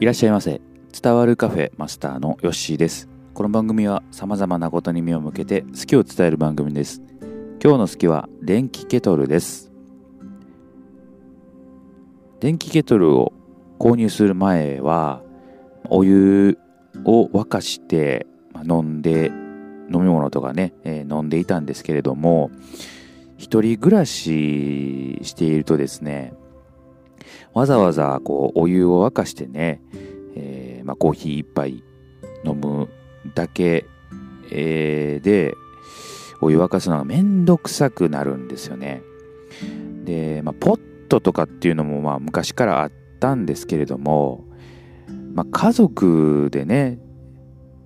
[0.00, 0.60] いらっしゃいませ。
[1.02, 3.08] 伝わるカフェマスターのヨッシーです。
[3.34, 7.02] この番組は様々なことに目を向けて好きを伝える番組です。
[7.60, 9.72] 今日の好きは電気ケトルです。
[12.38, 13.32] 電気ケトルを
[13.80, 15.20] 購入する前は
[15.90, 16.60] お湯
[17.04, 18.28] を沸かして
[18.70, 19.32] 飲んで
[19.92, 22.52] 飲み物とかね、えー、飲んでいたんですけれども
[23.36, 26.34] 一人暮らししているとですね
[27.54, 29.80] わざわざこうお湯を沸かしてね、
[30.36, 31.82] えー、まあ、コーヒー一杯
[32.44, 32.88] 飲む
[33.34, 33.86] だけ、
[34.50, 35.54] えー、で
[36.40, 39.02] お湯沸かすのがめんどくさくなるんですよね。
[40.04, 44.44] で、まあ、ポットとかっていうのもまあ昔からあったんですけれども、
[45.34, 46.98] まあ、家族でね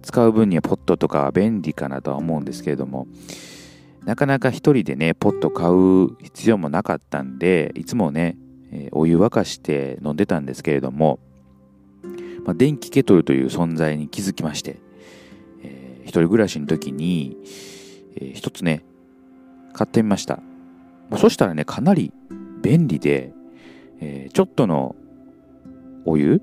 [0.03, 3.07] 使う分にはポットとか便利かなとは思うんですけれども
[4.05, 8.37] なかなか一人でねポット買う必要もなかったんでいつもね
[8.73, 11.21] えお湯沸かして飲んでたんですけれども、
[12.45, 14.81] まあ、電気ケトルという存在に気づきまして、
[15.63, 17.37] えー、一人暮らしの時に、
[18.17, 18.85] えー、一つね、
[19.73, 20.41] 買ってみました。
[21.19, 22.13] そしたらね、かなり
[22.63, 23.33] 便利で、
[24.01, 24.97] えー、ちょっとの
[26.07, 26.43] お湯、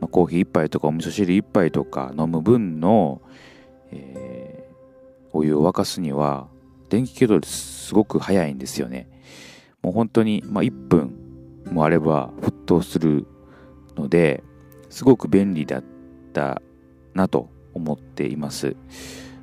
[0.00, 3.20] まあ、コーヒー一杯とかお味噌汁一杯とか飲む分の、
[3.92, 6.48] えー、お湯を沸かすには、
[6.88, 9.08] 電気ケトルすごく早いんですよね。
[9.82, 11.27] もう本当に、まあ、1分
[11.70, 13.26] もあれば沸騰する
[13.96, 14.42] ので
[14.90, 15.84] すごく便利だっ
[16.32, 16.62] た
[17.14, 18.76] なと思っています。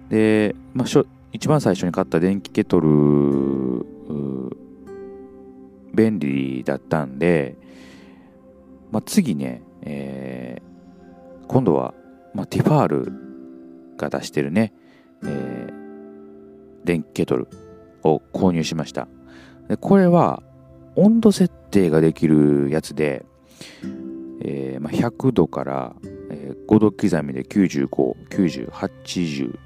[0.09, 3.85] で、まあ、一番最初に買った電気ケトル
[5.95, 7.55] 便利だったんで、
[8.91, 11.93] まあ、次ね、えー、今度は、
[12.33, 13.11] まあ、ティファール
[13.97, 14.73] が出してるね、
[15.23, 17.47] えー、電気ケトル
[18.03, 19.07] を購入しました。
[19.69, 20.43] でこれは
[20.95, 23.25] 温度設定ができるやつで、
[24.41, 25.95] えーまあ、100度から、
[26.29, 27.87] えー、5度刻みで95、
[28.29, 29.57] 90、80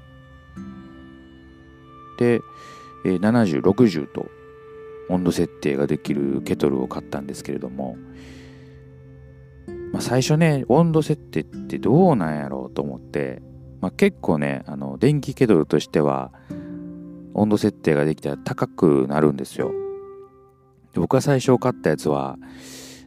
[2.18, 2.40] で、
[3.04, 4.26] えー、70、60と
[5.08, 7.96] 温度設定ができるケトルを買ったんですけれども、
[9.92, 13.42] まあ、最初ね、温度設定ってどうなんやろうと思って、
[13.80, 16.32] まあ、結構ね、あの電気ケトルとしては
[17.34, 19.72] 温度設定ができたら高くなるんですよ。
[20.94, 22.38] 僕が最初買ったやつは、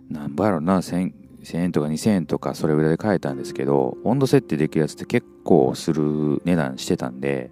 [0.09, 1.11] 何倍やろな、1000,
[1.53, 7.51] 円とか2000円とかそれぐらいで買えたんですけど、温度設定できるやつって結構する値段してたんで、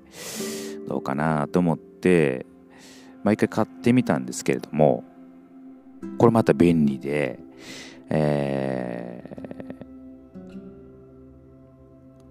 [0.88, 2.46] どうかなと思って、
[3.24, 5.04] 毎回買ってみたんですけれども、
[6.18, 7.40] これまた便利で、
[8.10, 9.38] え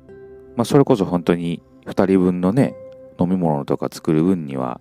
[0.08, 0.12] ー、
[0.56, 2.74] まあそれこそ本当に2人分のね、
[3.18, 4.80] 飲み物とか作る分には、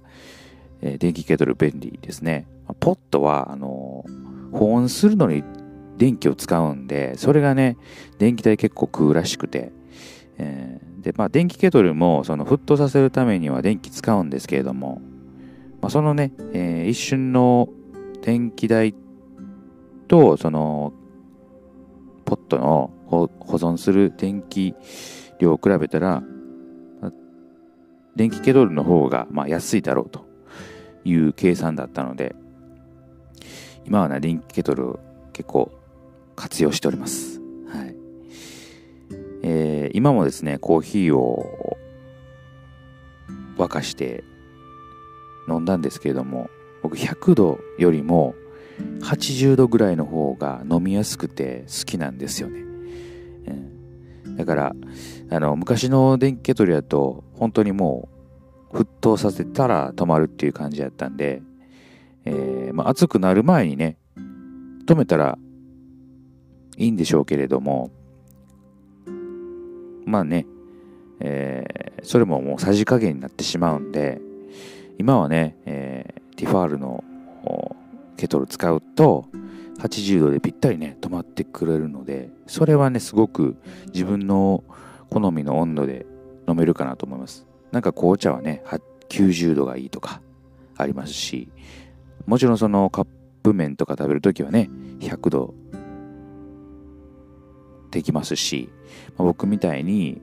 [0.82, 2.48] えー、電気ケトル便利ですね。
[2.90, 4.04] ポットは、あの、
[4.52, 5.44] 保温するのに
[5.98, 7.78] 電気を使うんで、それがね、
[8.18, 9.72] 電気代結構食うらしくて、
[10.40, 15.04] えー、で、まあ、電気ケトルも、その、沸騰させるためには電気使うんですけれども、
[15.82, 17.70] まあ、そのね、えー、一瞬の
[18.24, 18.96] 電気代
[20.08, 20.92] と、その、
[22.26, 24.74] ポットの保存する電気
[25.38, 26.24] 量を比べたら、
[28.16, 30.26] 電気ケトルの方が、まあ、安いだろうと
[31.06, 32.36] いう計算だったので、
[33.90, 35.00] 今はね、電気ケトル
[35.34, 35.72] 結構
[36.36, 37.40] 活用しております。
[37.74, 37.96] はい。
[39.42, 41.76] えー、今もですね、コーヒーを
[43.58, 44.24] 沸かして
[45.48, 46.52] 飲んだんですけれども、
[46.84, 48.36] 僕100度よりも
[49.02, 52.60] 80度ぐらいの方が飲みやすくて好きなんですよね。
[54.28, 54.76] うん、だから、
[55.32, 58.08] あの、昔の電気ケトルやと、本当にも
[58.72, 61.42] う沸騰させたら止まるっていう感じやったんで、
[62.30, 63.98] えー、まあ、暑くなる前にね、
[64.86, 65.38] 止めたら
[66.78, 67.90] いいんでしょうけれども、
[70.06, 70.46] まあね、
[71.20, 74.22] えー、それももうさじ加減になってしまうんで、
[75.00, 77.04] 今はね、えー、ティファールの
[78.16, 79.26] ケトル使うと、
[79.80, 83.56] 80度でぴったりね、止まってくれるので、それはね、すごく
[83.88, 84.64] 自分の
[85.10, 86.06] 好みの温度で
[86.48, 87.48] 飲めるかなと思います。
[87.72, 88.62] なんか紅茶はね、
[89.10, 90.22] 90度がいいとか
[90.78, 91.50] ありますし、
[92.30, 93.08] もちろんそのカッ
[93.42, 95.56] プ麺とか食べるときはね、100度
[97.90, 98.70] できますし、
[99.18, 100.22] まあ、僕みたいに、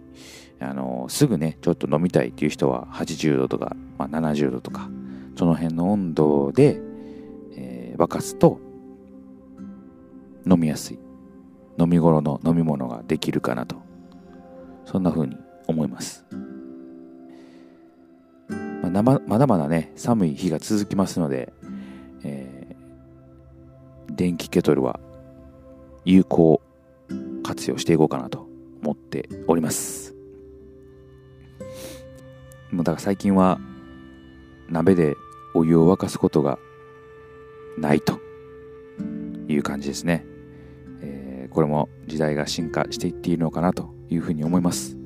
[0.60, 4.88] あの、すぐね、ちょっと飲みたいっていう人は80度とか、まあ、70度とか、
[5.36, 6.80] その辺の温度で、
[7.56, 8.60] えー、沸かすと、
[10.48, 11.00] 飲みやすい、
[11.76, 13.82] 飲み頃の飲み物ができるかなと、
[14.84, 15.36] そんな風に
[15.66, 16.24] 思います。
[18.92, 21.52] まあ、まだまだね、寒い日が続きますので、
[24.16, 24.98] 電気ケトルは
[26.04, 26.62] 有効
[27.42, 28.48] 活用していこうかなと
[28.82, 30.14] 思っております。
[32.70, 33.60] もうだから最近は
[34.68, 35.14] 鍋で
[35.54, 36.58] お湯を沸かすことが
[37.78, 38.18] ないと
[39.48, 40.24] いう感じですね、
[41.02, 44.96] えー、これも時代が進化していっているのかなというふうに思います。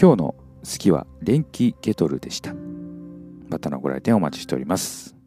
[0.00, 0.34] 今日の
[0.64, 2.54] 好きは電気ケトルでした。
[3.48, 5.19] またのご来店お待ちしております。